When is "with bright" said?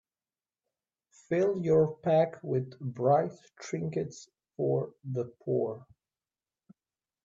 2.43-3.33